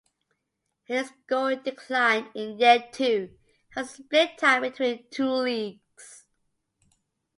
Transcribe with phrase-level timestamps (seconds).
[0.85, 3.37] His scoring declined in year two
[3.75, 6.25] as he split time between two leagues.